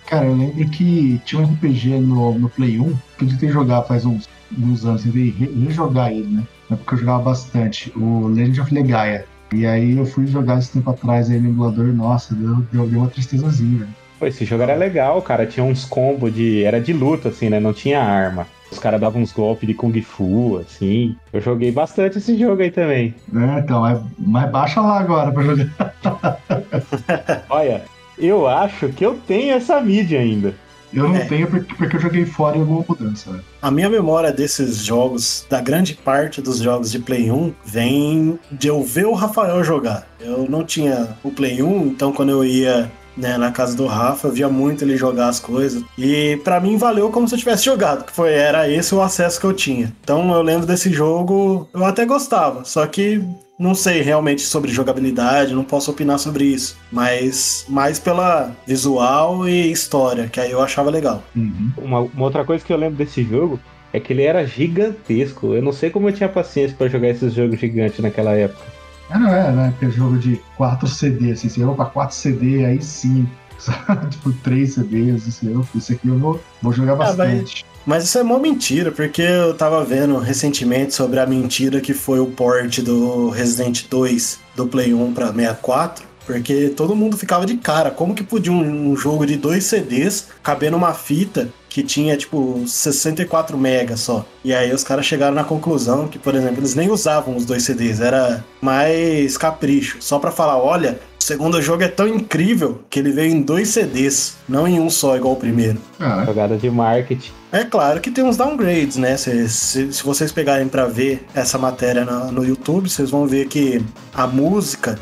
Cara, 0.07 0.27
eu 0.27 0.35
lembro 0.35 0.69
que 0.71 1.21
tinha 1.25 1.41
um 1.41 1.45
RPG 1.45 1.99
no, 2.01 2.39
no 2.39 2.49
Play 2.49 2.81
1 2.81 2.93
que 3.19 3.25
eu 3.25 3.29
tentei 3.29 3.49
jogar 3.51 3.83
faz 3.83 4.05
uns, 4.05 4.29
uns 4.59 4.85
anos, 4.85 5.03
tentei 5.05 5.31
re- 5.31 5.53
rejogar 5.67 6.11
ele, 6.11 6.27
né? 6.27 6.43
É 6.71 6.75
porque 6.75 6.95
eu 6.95 6.99
jogava 6.99 7.23
bastante, 7.23 7.93
o 7.97 8.27
Legend 8.29 8.61
of 8.63 8.75
Legaia. 8.75 9.25
E 9.53 9.67
aí 9.67 9.97
eu 9.97 10.07
fui 10.07 10.27
jogar 10.27 10.59
esse 10.59 10.73
tempo 10.73 10.91
atrás 10.91 11.31
aí 11.31 11.39
no 11.39 11.49
emulador, 11.49 11.87
nossa, 11.93 12.35
deu, 12.35 12.57
deu, 12.73 12.87
deu 12.89 13.01
uma 13.01 13.09
tristezazinha, 13.09 13.81
velho. 13.81 13.91
Pô, 14.19 14.27
esse 14.27 14.45
jogo 14.45 14.63
era 14.63 14.75
legal, 14.75 15.21
cara. 15.23 15.47
Tinha 15.47 15.65
uns 15.65 15.85
combos 15.85 16.33
de. 16.35 16.63
Era 16.63 16.81
de 16.81 16.93
luta, 16.93 17.31
assim, 17.31 17.49
né? 17.49 17.59
Não 17.59 17.73
tinha 17.73 18.01
arma. 18.03 18.47
Os 18.71 18.79
caras 18.79 19.01
davam 19.01 19.21
uns 19.21 19.33
golpes 19.33 19.67
de 19.67 19.75
Kung 19.75 19.93
Fu, 20.03 20.59
assim. 20.59 21.17
Eu 21.33 21.41
joguei 21.41 21.73
bastante 21.73 22.19
esse 22.19 22.39
jogo 22.39 22.63
aí 22.63 22.71
também. 22.71 23.15
É, 23.35 23.59
então, 23.59 23.87
é, 23.87 24.01
mas 24.19 24.51
baixa 24.51 24.81
lá 24.81 25.01
agora 25.01 25.33
pra 25.33 25.43
jogar. 25.43 25.95
Olha, 27.49 27.83
eu 28.19 28.47
acho 28.47 28.89
que 28.91 29.05
eu 29.05 29.19
tenho 29.27 29.55
essa 29.55 29.81
mídia 29.81 30.21
ainda. 30.21 30.55
Eu 30.93 31.09
não 31.09 31.17
É. 31.17 31.25
tenho 31.25 31.47
porque, 31.47 31.73
porque 31.75 31.97
eu 31.97 32.01
joguei 32.01 32.25
fora 32.27 32.57
e 32.57 32.61
alguma 32.61 32.85
mudança, 32.89 33.31
velho. 33.31 33.45
A 33.63 33.71
minha 33.71 33.89
memória 33.89 34.33
desses 34.33 34.79
jogos, 34.85 35.47
da 35.49 35.61
grande 35.61 35.95
parte 35.95 36.43
dos 36.43 36.59
jogos 36.59 36.91
de 36.91 36.99
Play 36.99 37.31
1, 37.31 37.53
vem 37.65 38.39
de 38.51 38.67
eu 38.67 38.83
ver 38.83 39.07
o 39.07 39.13
Rafael 39.15 39.63
jogar. 39.63 40.09
Eu 40.21 40.49
não 40.51 40.65
tinha 40.65 41.11
o 41.23 41.31
Play 41.31 41.63
1, 41.63 41.87
então 41.87 42.13
quando 42.13 42.31
eu 42.31 42.45
ia 42.45 42.91
né, 43.17 43.37
na 43.37 43.51
casa 43.51 43.77
do 43.77 43.87
Rafa, 43.87 44.29
eu 44.29 44.33
via 44.33 44.49
muito 44.49 44.85
ele 44.85 44.97
jogar 44.97 45.29
as 45.29 45.41
coisas. 45.41 45.83
E 45.97 46.39
pra 46.45 46.61
mim 46.61 46.77
valeu 46.77 47.11
como 47.11 47.29
se 47.29 47.35
eu 47.35 47.39
tivesse 47.39 47.65
jogado, 47.65 48.05
que 48.05 48.13
foi 48.13 48.33
era 48.33 48.69
esse 48.69 48.95
o 48.95 49.01
acesso 49.01 49.41
que 49.41 49.47
eu 49.47 49.53
tinha. 49.53 49.93
Então 50.03 50.33
eu 50.33 50.43
lembro 50.43 50.67
desse 50.67 50.93
jogo, 50.93 51.69
eu 51.75 51.85
até 51.85 52.05
gostava, 52.05 52.65
só 52.65 52.87
que 52.87 53.23
não 53.59 53.75
sei 53.75 54.01
realmente 54.01 54.41
sobre 54.41 54.73
jogabilidade, 54.73 55.55
não 55.55 55.63
posso 55.63 55.91
opinar 55.91 56.19
sobre 56.19 56.45
isso, 56.45 56.79
mas 56.91 57.67
mais 57.69 57.99
pela 57.99 58.57
visual 58.67 59.47
e 59.47 59.71
história, 59.71 60.29
que 60.29 60.41
aí 60.41 60.51
eu 60.51 60.63
achava 60.63 60.89
legal. 60.89 61.23
Uhum. 61.37 61.71
Uma, 61.77 62.01
uma 62.01 62.25
outra 62.25 62.43
coisa 62.43 62.65
que 62.65 62.73
eu 62.73 62.79
lembro 62.79 62.97
desse 62.97 63.23
jogo 63.23 63.61
é 63.93 64.01
que 64.01 64.13
ele 64.13 64.23
era 64.23 64.47
gigantesco. 64.47 65.55
Eu 65.55 65.63
não 65.63 65.73
sei 65.73 65.91
como 65.91 66.09
eu 66.09 66.13
tinha 66.13 66.29
paciência 66.29 66.77
pra 66.77 66.89
jogar 66.89 67.09
esses 67.09 67.35
jogos 67.35 67.59
gigantes 67.59 67.99
naquela 68.01 68.33
época. 68.33 68.80
Ah, 69.11 69.19
não 69.19 69.35
é, 69.35 69.53
né? 69.53 69.69
Aquele 69.69 69.91
jogo 69.91 70.19
de 70.19 70.41
4 70.57 70.87
CD, 70.87 71.33
assim, 71.33 71.49
você 71.49 71.67
pra 71.75 71.85
4 71.85 72.15
CD, 72.15 72.65
aí 72.65 72.81
sim. 72.83 73.29
tipo, 74.11 74.33
3 74.33 74.73
CDs, 74.73 75.29
assim, 75.29 75.53
eu, 75.53 75.67
isso 75.75 75.93
aqui 75.93 76.09
eu 76.09 76.19
vou, 76.19 76.41
vou 76.63 76.73
jogar 76.73 76.97
mas- 76.97 77.17
bastante. 77.17 77.65
Mas 77.85 78.05
isso 78.05 78.19
é 78.19 78.23
mó 78.23 78.39
mentira, 78.39 78.93
porque 78.93 79.23
eu 79.23 79.55
tava 79.55 79.83
vendo 79.85 80.19
recentemente 80.19 80.95
sobre 80.95 81.19
a 81.19 81.27
mentira 81.27 81.81
que 81.81 81.95
foi 81.95 82.21
o 82.21 82.27
port 82.27 82.81
do 82.81 83.31
Resident 83.31 83.85
2 83.89 84.39
do 84.55 84.67
Play 84.67 84.93
1 84.93 85.15
pra 85.15 85.33
64. 85.33 86.05
Porque 86.27 86.69
todo 86.69 86.95
mundo 86.95 87.17
ficava 87.17 87.47
de 87.47 87.57
cara. 87.57 87.91
Como 87.91 88.15
que 88.15 88.23
podia 88.23 88.53
um, 88.53 88.93
um 88.93 88.97
jogo 88.97 89.27
de 89.27 89.37
dois 89.37 89.65
CDs 89.65 90.29
caber 90.43 90.71
numa 90.71 90.93
fita 90.93 91.49
que 91.71 91.83
tinha, 91.83 92.15
tipo, 92.17 92.63
64 92.67 93.57
megas 93.57 94.01
só? 94.01 94.27
E 94.45 94.53
aí 94.53 94.73
os 94.75 94.85
caras 94.85 95.07
chegaram 95.07 95.35
na 95.35 95.45
conclusão 95.45 96.07
que, 96.09 96.19
por 96.19 96.35
exemplo, 96.35 96.59
eles 96.59 96.75
nem 96.75 96.91
usavam 96.91 97.35
os 97.37 97.47
dois 97.47 97.63
CDs. 97.63 98.01
Era 98.01 98.45
mais 98.61 99.39
capricho. 99.39 99.97
Só 100.01 100.19
pra 100.19 100.31
falar, 100.31 100.59
olha, 100.59 100.99
o 101.19 101.23
segundo 101.25 101.63
jogo 101.63 101.83
é 101.83 101.89
tão 101.89 102.09
incrível 102.09 102.83
que 102.91 102.99
ele 102.99 103.13
veio 103.13 103.33
em 103.33 103.41
dois 103.43 103.69
CDs, 103.69 104.37
não 104.49 104.67
em 104.67 104.81
um 104.81 104.91
só, 104.91 105.17
igual 105.17 105.35
o 105.35 105.37
primeiro. 105.37 105.79
Ah, 105.99 106.25
Jogada 106.27 106.57
de 106.57 106.69
marketing. 106.71 107.31
É 107.53 107.65
claro 107.65 108.01
que 108.01 108.11
tem 108.13 108.23
uns 108.25 108.37
downgrades, 108.37 108.97
né? 108.97 109.17
Se, 109.17 109.49
se, 109.49 109.93
se 109.93 110.05
vocês 110.05 110.31
pegarem 110.31 110.69
pra 110.69 110.87
ver 110.87 111.27
essa 111.35 111.59
matéria 111.59 112.05
na- 112.05 112.31
no, 112.31 112.45
YouTube, 112.45 112.89
vocês 112.89 113.11
vão 113.11 113.27
ver 113.27 113.49
que 113.49 113.85
a 114.15 114.27
música 114.27 114.99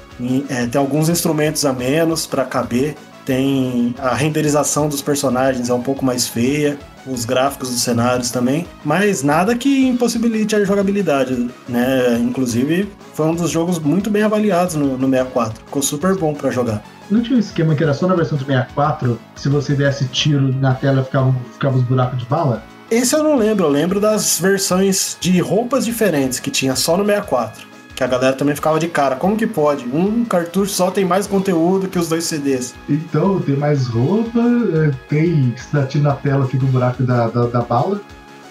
é, 0.49 0.67
tem 0.67 0.79
alguns 0.79 1.09
instrumentos 1.11 1.65
a 1.67 1.73
menos 1.73 2.27
pra 2.27 2.45
caber. 2.45 2.95
Tem 3.29 3.95
a 3.99 4.15
renderização 4.15 4.89
dos 4.89 5.03
personagens 5.03 5.69
é 5.69 5.75
um 5.75 5.83
pouco 5.83 6.03
mais 6.03 6.27
feia, 6.27 6.79
os 7.07 7.27
gráficos 7.27 7.69
dos 7.69 7.83
cenários 7.83 8.31
também, 8.31 8.67
mas 8.83 9.23
nada 9.23 9.55
que 9.55 9.87
impossibilite 9.87 10.57
a 10.57 10.65
jogabilidade, 10.65 11.51
né? 11.69 12.17
Inclusive 12.19 12.91
foi 13.13 13.27
um 13.27 13.35
dos 13.35 13.51
jogos 13.51 13.79
muito 13.79 14.09
bem 14.09 14.23
avaliados 14.23 14.77
no, 14.77 14.97
no 14.97 15.07
64, 15.11 15.63
ficou 15.67 15.83
super 15.83 16.17
bom 16.17 16.33
pra 16.33 16.51
jogar. 16.51 16.83
não 17.11 17.21
tinha 17.21 17.37
um 17.37 17.41
esquema 17.41 17.75
que 17.75 17.83
era 17.83 17.93
só 17.93 18.09
na 18.09 18.15
versão 18.15 18.39
do 18.39 18.47
64, 18.47 19.21
que 19.35 19.43
se 19.43 19.51
você 19.51 19.75
desse 19.75 20.07
tiro 20.07 20.51
na 20.55 20.73
tela 20.73 21.05
ficava, 21.05 21.37
ficava 21.53 21.77
os 21.77 21.83
buracos 21.83 22.19
de 22.21 22.25
bala? 22.25 22.63
Esse 22.91 23.15
eu 23.15 23.23
não 23.23 23.37
lembro, 23.37 23.67
eu 23.67 23.71
lembro 23.71 24.01
das 24.01 24.41
versões 24.41 25.19
de 25.21 25.39
roupas 25.39 25.85
diferentes 25.85 26.41
que 26.41 26.51
tinha 26.51 26.75
só 26.75 26.97
no 26.97 27.05
64. 27.05 27.69
Que 27.99 28.05
a 28.05 28.07
galera 28.07 28.33
também 28.33 28.55
ficava 28.55 28.79
de 28.79 28.87
cara. 28.87 29.17
Como 29.17 29.37
que 29.37 29.45
pode? 29.45 29.85
Um 29.85 30.25
cartucho 30.25 30.71
só 30.73 30.89
tem 30.89 31.05
mais 31.05 31.27
conteúdo 31.27 31.89
que 31.89 31.99
os 31.99 32.09
dois 32.09 32.23
CDs. 32.23 32.73
Então, 32.89 33.41
tem 33.41 33.57
mais 33.57 33.89
roupa, 33.89 34.39
é, 34.39 34.93
tem. 35.09 35.53
Se 35.57 35.73
dá 35.73 35.85
tiro 35.85 36.05
na 36.05 36.15
tela, 36.15 36.47
fica 36.47 36.65
o 36.65 36.69
buraco 36.69 37.03
da, 37.03 37.27
da, 37.27 37.47
da 37.47 37.61
bala. 37.61 38.01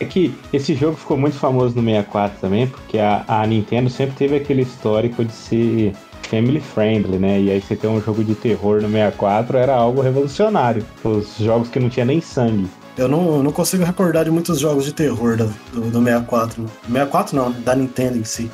É 0.01 0.03
que 0.05 0.37
esse 0.51 0.75
jogo 0.75 0.97
ficou 0.97 1.15
muito 1.15 1.37
famoso 1.37 1.73
no 1.77 1.81
64 1.81 2.41
também, 2.41 2.67
porque 2.67 2.99
a, 2.99 3.23
a 3.25 3.47
Nintendo 3.47 3.89
sempre 3.89 4.17
teve 4.17 4.35
aquele 4.35 4.63
histórico 4.63 5.23
de 5.23 5.31
ser 5.31 5.93
family 6.23 6.59
friendly, 6.59 7.17
né? 7.17 7.39
E 7.39 7.49
aí 7.49 7.61
você 7.61 7.73
ter 7.73 7.87
um 7.87 8.01
jogo 8.01 8.25
de 8.25 8.35
terror 8.35 8.81
no 8.81 8.89
64 8.89 9.57
era 9.57 9.73
algo 9.73 10.01
revolucionário. 10.01 10.85
Os 11.05 11.37
jogos 11.37 11.69
que 11.69 11.79
não 11.79 11.87
tinha 11.87 12.05
nem 12.05 12.19
sangue. 12.19 12.67
Eu 12.97 13.07
não, 13.07 13.41
não 13.41 13.53
consigo 13.53 13.85
recordar 13.85 14.25
de 14.25 14.29
muitos 14.29 14.59
jogos 14.59 14.83
de 14.83 14.91
terror 14.91 15.37
do, 15.37 15.45
do, 15.71 15.89
do 15.89 16.03
64. 16.03 16.61
não. 16.61 16.67
64 16.67 17.33
não, 17.33 17.51
da 17.61 17.73
Nintendo 17.73 18.17
em 18.17 18.25
si. 18.25 18.51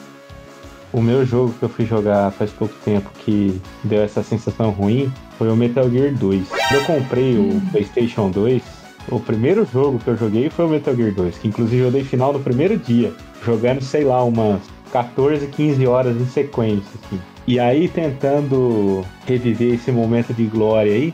O 0.93 1.01
meu 1.01 1.25
jogo 1.25 1.51
que 1.57 1.63
eu 1.63 1.69
fui 1.69 1.85
jogar 1.85 2.29
faz 2.31 2.51
pouco 2.51 2.75
tempo 2.85 3.09
que 3.25 3.59
deu 3.83 4.03
essa 4.03 4.21
sensação 4.21 4.69
ruim 4.69 5.11
foi 5.39 5.49
o 5.49 5.55
Metal 5.55 5.89
Gear 5.89 6.13
2. 6.13 6.47
Quando 6.47 6.75
eu 6.75 6.85
comprei 6.85 7.35
o 7.35 7.59
PlayStation 7.71 8.29
2, 8.29 8.61
o 9.09 9.19
primeiro 9.19 9.65
jogo 9.65 9.97
que 9.97 10.07
eu 10.07 10.15
joguei 10.15 10.51
foi 10.51 10.65
o 10.65 10.69
Metal 10.69 10.95
Gear 10.95 11.11
2, 11.11 11.39
que 11.39 11.47
inclusive 11.47 11.81
eu 11.81 11.91
dei 11.91 12.03
final 12.03 12.31
no 12.31 12.39
primeiro 12.39 12.77
dia, 12.77 13.11
jogando, 13.43 13.81
sei 13.81 14.03
lá, 14.03 14.23
umas 14.23 14.61
14, 14.91 15.47
15 15.47 15.87
horas 15.87 16.15
em 16.15 16.27
sequência. 16.27 16.91
Assim. 17.03 17.19
E 17.47 17.59
aí, 17.59 17.87
tentando 17.87 19.03
reviver 19.25 19.73
esse 19.73 19.91
momento 19.91 20.31
de 20.31 20.45
glória 20.45 20.93
aí, 20.93 21.11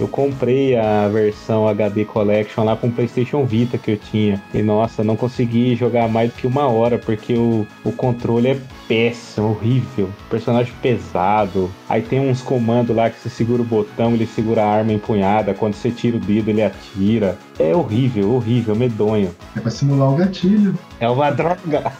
eu 0.00 0.08
comprei 0.08 0.78
a 0.78 1.06
versão 1.08 1.68
HD 1.68 2.06
Collection 2.06 2.64
lá 2.64 2.74
com 2.74 2.86
o 2.86 2.90
PlayStation 2.90 3.44
Vita 3.44 3.76
que 3.76 3.90
eu 3.90 3.96
tinha. 3.98 4.42
E 4.54 4.62
nossa, 4.62 5.04
não 5.04 5.14
consegui 5.14 5.76
jogar 5.76 6.08
mais 6.08 6.30
do 6.30 6.36
que 6.36 6.46
uma 6.46 6.66
hora 6.66 6.96
porque 6.96 7.34
o, 7.34 7.66
o 7.84 7.92
controle 7.92 8.48
é 8.48 8.56
péssimo, 8.90 9.50
horrível. 9.50 10.10
Personagem 10.28 10.72
pesado. 10.82 11.70
Aí 11.88 12.02
tem 12.02 12.28
uns 12.28 12.42
comandos 12.42 12.94
lá 12.94 13.08
que 13.08 13.20
você 13.20 13.30
segura 13.30 13.62
o 13.62 13.64
botão, 13.64 14.14
ele 14.14 14.26
segura 14.26 14.64
a 14.64 14.68
arma 14.68 14.92
empunhada. 14.92 15.54
Quando 15.54 15.74
você 15.74 15.92
tira 15.92 16.16
o 16.16 16.20
dedo, 16.20 16.50
ele 16.50 16.60
atira. 16.60 17.38
É 17.56 17.72
horrível, 17.72 18.32
horrível, 18.32 18.74
medonho. 18.74 19.30
É 19.56 19.60
pra 19.60 19.70
simular 19.70 20.12
o 20.12 20.16
gatilho. 20.16 20.76
É 20.98 21.08
uma 21.08 21.30
droga. 21.30 21.92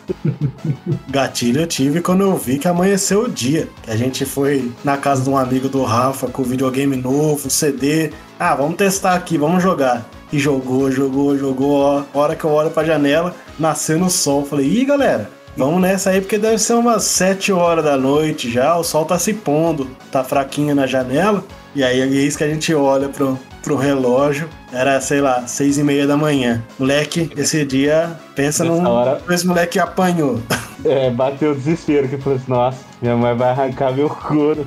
Gatilho 1.08 1.60
eu 1.60 1.66
tive 1.68 2.00
quando 2.00 2.22
eu 2.22 2.36
vi 2.36 2.58
que 2.58 2.66
amanheceu 2.66 3.26
o 3.26 3.30
dia. 3.30 3.68
Que 3.84 3.92
a 3.92 3.96
gente 3.96 4.24
foi 4.24 4.72
na 4.82 4.96
casa 4.96 5.22
de 5.22 5.30
um 5.30 5.36
amigo 5.36 5.68
do 5.68 5.84
Rafa 5.84 6.26
com 6.26 6.42
videogame 6.42 6.96
novo, 6.96 7.48
CD. 7.48 8.10
Ah, 8.36 8.56
vamos 8.56 8.74
testar 8.74 9.14
aqui, 9.14 9.38
vamos 9.38 9.62
jogar. 9.62 10.04
E 10.32 10.40
jogou, 10.40 10.90
jogou, 10.90 11.38
jogou. 11.38 11.76
Ó, 11.76 12.02
a 12.12 12.18
hora 12.18 12.34
que 12.34 12.44
eu 12.44 12.50
olho 12.50 12.70
pra 12.70 12.84
janela, 12.84 13.34
nascendo 13.58 14.06
o 14.06 14.10
sol. 14.10 14.44
Falei, 14.44 14.66
ih, 14.66 14.84
galera, 14.84 15.30
vamos 15.56 15.80
nessa 15.80 16.10
aí 16.10 16.20
porque 16.20 16.38
deve 16.38 16.58
ser 16.58 16.74
umas 16.74 17.04
7 17.04 17.52
horas 17.52 17.84
da 17.84 17.96
noite 17.96 18.50
já. 18.50 18.76
O 18.76 18.84
sol 18.84 19.04
tá 19.04 19.18
se 19.18 19.32
pondo, 19.34 19.88
tá 20.10 20.22
fraquinho 20.24 20.74
na 20.74 20.86
janela. 20.86 21.44
E 21.74 21.84
aí 21.84 22.00
é 22.00 22.06
isso 22.06 22.36
que 22.38 22.44
a 22.44 22.48
gente 22.48 22.74
olha 22.74 23.08
pro, 23.08 23.38
pro 23.62 23.76
relógio. 23.76 24.48
Era, 24.72 25.00
sei 25.00 25.20
lá, 25.20 25.46
seis 25.46 25.78
e 25.78 25.82
meia 25.84 26.06
da 26.06 26.16
manhã. 26.16 26.62
Moleque, 26.78 27.30
esse 27.36 27.64
dia, 27.64 28.18
pensa 28.34 28.64
Nessa 28.64 28.76
num. 28.82 28.88
hora- 28.88 29.20
Esse 29.28 29.46
moleque 29.46 29.78
apanhou. 29.78 30.40
É, 30.82 31.10
bateu 31.10 31.52
o 31.52 31.54
desespero 31.54 32.08
que 32.08 32.16
falou 32.16 32.38
assim, 32.38 32.46
nossa, 32.50 32.78
minha 33.02 33.14
mãe 33.14 33.36
vai 33.36 33.50
arrancar 33.50 33.92
meu 33.92 34.08
couro. 34.08 34.66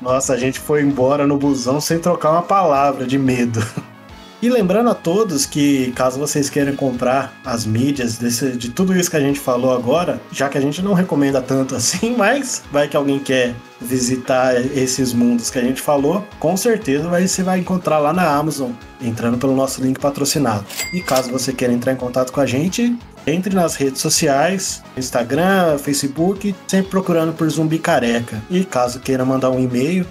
Nossa, 0.00 0.32
a 0.32 0.36
gente 0.38 0.58
foi 0.58 0.80
embora 0.80 1.26
no 1.26 1.36
busão 1.36 1.78
sem 1.82 1.98
trocar 1.98 2.30
uma 2.30 2.40
palavra 2.40 3.04
de 3.06 3.18
medo. 3.18 3.62
E 4.40 4.48
lembrando 4.48 4.88
a 4.88 4.94
todos 4.94 5.44
que, 5.44 5.90
caso 5.96 6.18
vocês 6.18 6.48
queiram 6.48 6.76
comprar 6.76 7.32
as 7.44 7.66
mídias 7.66 8.18
desse, 8.18 8.52
de 8.52 8.70
tudo 8.70 8.96
isso 8.96 9.10
que 9.10 9.16
a 9.16 9.20
gente 9.20 9.40
falou 9.40 9.72
agora, 9.74 10.20
já 10.30 10.48
que 10.48 10.56
a 10.56 10.60
gente 10.60 10.80
não 10.80 10.94
recomenda 10.94 11.42
tanto 11.42 11.74
assim, 11.76 12.14
mas 12.16 12.62
vai 12.70 12.86
que 12.86 12.96
alguém 12.96 13.18
quer 13.18 13.54
visitar 13.80 14.54
esses 14.76 15.12
mundos 15.12 15.50
que 15.50 15.58
a 15.58 15.62
gente 15.62 15.80
falou, 15.82 16.24
com 16.38 16.56
certeza 16.56 17.08
você 17.08 17.42
vai 17.42 17.58
encontrar 17.58 17.98
lá 17.98 18.12
na 18.12 18.28
Amazon, 18.28 18.70
entrando 19.00 19.38
pelo 19.38 19.56
nosso 19.56 19.82
link 19.82 19.98
patrocinado. 19.98 20.64
E 20.94 21.00
caso 21.00 21.32
você 21.32 21.52
queira 21.52 21.74
entrar 21.74 21.92
em 21.92 21.96
contato 21.96 22.32
com 22.32 22.40
a 22.40 22.46
gente, 22.46 22.96
entre 23.26 23.54
nas 23.54 23.74
redes 23.74 24.00
sociais, 24.00 24.82
Instagram, 24.96 25.78
Facebook, 25.78 26.54
sempre 26.66 26.90
procurando 26.90 27.32
por 27.32 27.48
Zumbi 27.50 27.78
Careca. 27.78 28.42
E 28.48 28.64
caso 28.64 29.00
queira 29.00 29.24
mandar 29.24 29.50
um 29.50 29.60
e-mail, 29.60 30.06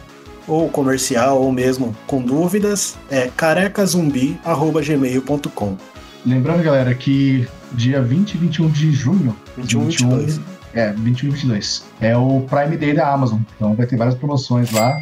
ou 0.48 0.70
comercial, 0.70 1.42
ou 1.42 1.52
mesmo 1.52 1.94
com 2.08 2.22
dúvidas, 2.22 2.98
é 3.10 3.30
carecazumbi.gmail.com. 3.36 5.78
Lembrando, 6.26 6.64
galera, 6.64 6.96
que 6.96 7.46
dia 7.74 8.02
20 8.02 8.34
e 8.34 8.38
21 8.38 8.70
de 8.70 8.92
junho. 8.92 9.36
21 9.58 9.82
e 9.82 9.86
22. 9.86 10.40
É, 10.74 10.94
21 10.94 11.30
e 11.30 11.32
22. 11.32 11.86
É 12.02 12.18
o 12.18 12.46
Prime 12.50 12.78
Day 12.78 12.94
da 12.94 13.12
Amazon. 13.12 13.40
Então 13.56 13.76
vai 13.76 13.86
ter 13.86 13.98
várias 13.98 14.16
promoções 14.16 14.72
lá. 14.72 15.00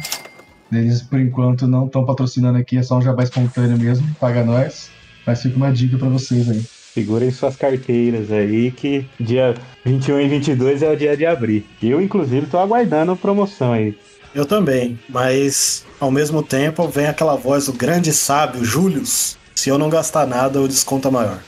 Eles, 0.72 1.02
por 1.02 1.20
enquanto, 1.20 1.66
não 1.66 1.86
estão 1.86 2.04
patrocinando 2.04 2.58
aqui, 2.58 2.76
é 2.76 2.82
só 2.82 2.98
um 2.98 3.02
jabá 3.02 3.22
espontâneo 3.22 3.78
mesmo. 3.78 4.06
Paga 4.20 4.44
nós. 4.44 4.90
Mas 5.26 5.42
fica 5.42 5.56
uma 5.56 5.72
dica 5.72 5.98
pra 5.98 6.08
vocês 6.08 6.48
aí. 6.48 6.64
Segurem 6.94 7.30
suas 7.30 7.56
carteiras 7.56 8.32
aí, 8.32 8.70
que 8.70 9.04
dia 9.20 9.54
21 9.84 10.20
e 10.20 10.28
22 10.28 10.82
é 10.82 10.90
o 10.90 10.96
dia 10.96 11.16
de 11.16 11.26
abrir. 11.26 11.66
Eu, 11.82 12.00
inclusive, 12.00 12.46
tô 12.46 12.58
aguardando 12.58 13.12
a 13.12 13.16
promoção 13.16 13.72
aí. 13.72 13.98
Eu 14.36 14.44
também, 14.44 15.00
mas 15.08 15.86
ao 15.98 16.10
mesmo 16.10 16.42
tempo 16.42 16.86
vem 16.88 17.06
aquela 17.06 17.36
voz 17.36 17.64
do 17.64 17.72
grande 17.72 18.12
sábio 18.12 18.62
Július. 18.62 19.38
Se 19.54 19.70
eu 19.70 19.78
não 19.78 19.88
gastar 19.88 20.26
nada, 20.26 20.60
o 20.60 20.68
desconto 20.68 21.08
é 21.08 21.10
maior. 21.10 21.38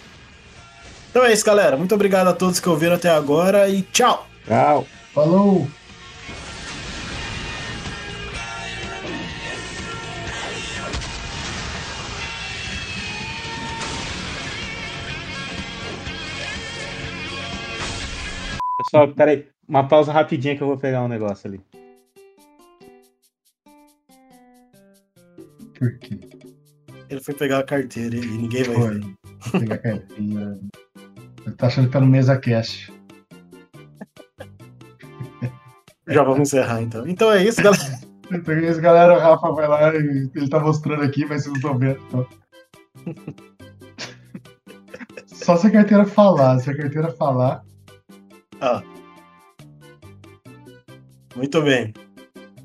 Então 1.11 1.23
é 1.23 1.30
isso, 1.30 1.45
galera. 1.45 1.76
Muito 1.76 1.95
obrigado 1.95 2.28
a 2.28 2.33
todos 2.33 2.59
que 2.59 2.66
ouviram 2.66 2.95
até 2.95 3.11
agora 3.11 3.68
e 3.68 3.83
tchau! 3.83 4.26
Tchau! 4.47 4.87
Falou! 5.12 5.68
Pessoal, 18.78 19.09
peraí, 19.09 19.47
uma 19.68 19.87
pausa 19.87 20.11
rapidinha 20.11 20.57
que 20.57 20.62
eu 20.62 20.66
vou 20.66 20.78
pegar 20.78 21.02
um 21.02 21.09
negócio 21.09 21.47
ali. 21.47 21.61
Por 25.78 25.99
quê? 25.99 26.18
Ele 27.08 27.20
foi 27.20 27.35
pegar 27.35 27.61
a 27.61 27.64
carteira 27.64 28.16
e 28.16 28.20
ninguém 28.20 28.64
vai 28.64 28.75
Foi. 28.75 29.00
ver. 29.00 29.14
Pegar 29.52 29.75
a 29.75 29.78
carteira. 29.78 30.61
Ele 31.47 31.54
tá 31.56 31.66
achando 31.66 31.87
que 31.87 31.92
tá 31.92 32.00
no 32.00 32.06
mesa 32.06 32.38
cash. 32.38 32.90
Já 36.08 36.23
vamos 36.23 36.40
encerrar 36.40 36.82
então. 36.82 37.06
Então 37.06 37.30
é 37.32 37.44
isso, 37.44 37.62
galera. 37.62 37.99
Então 38.30 38.54
é 38.54 38.70
isso, 38.70 38.78
galera. 38.78 39.16
O 39.16 39.18
Rafa 39.18 39.50
vai 39.52 39.66
lá 39.66 39.94
e 39.94 40.30
ele 40.35 40.50
tá 40.50 40.61
mostrando 40.61 41.02
aqui, 41.02 41.25
mas 41.25 41.44
vocês 41.44 41.47
não 41.47 41.54
estão 41.54 41.78
vendo. 41.78 41.99
então. 42.08 42.26
Só 45.26 45.56
se 45.56 45.68
a 45.68 45.70
carteira 45.70 46.04
falar. 46.04 46.58
Se 46.58 46.68
a 46.68 46.76
carteira 46.76 47.11
falar. 47.12 47.64
Ah. 48.61 48.82
Muito 51.35 51.62
bem. 51.62 51.94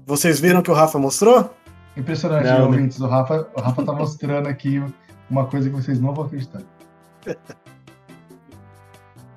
Vocês 0.06 0.42
viram 0.42 0.60
o 0.60 0.64
que 0.64 0.70
o 0.70 0.74
Rafa 0.74 1.00
mostrou? 1.00 1.50
Impressionante, 1.96 2.46
Não, 2.46 2.66
ouvintes. 2.68 3.00
O 3.00 3.08
Rafa, 3.08 3.48
o 3.56 3.62
Rafa 3.62 3.84
tá 3.86 3.94
mostrando 3.94 4.48
aqui 4.48 4.82
uma 5.30 5.46
coisa 5.46 5.70
que 5.70 5.76
vocês 5.76 6.00
não 6.00 6.14
vão 6.14 6.26
acreditar. 6.26 6.62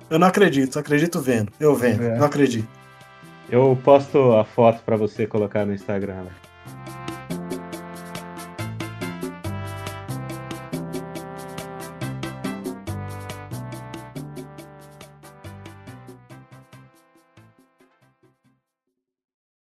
Eu 0.09 0.17
não 0.17 0.27
acredito, 0.27 0.79
acredito 0.79 1.19
vendo. 1.21 1.51
Eu 1.59 1.75
vendo, 1.75 2.03
É. 2.03 2.17
não 2.17 2.25
acredito. 2.25 2.67
Eu 3.49 3.77
posto 3.83 4.33
a 4.33 4.43
foto 4.43 4.81
pra 4.83 4.95
você 4.97 5.25
colocar 5.27 5.65
no 5.65 5.73
Instagram. 5.73 6.23
lá. 6.23 6.31